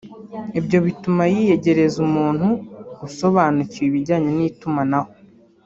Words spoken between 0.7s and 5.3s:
bituma yiyegereza umuntu usobanukiwe ibijyanye n’itumanaho